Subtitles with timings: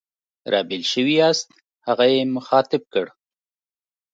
[0.51, 1.47] را بېل شوي یاست؟
[1.87, 3.05] هغه یې مخاطب کړ.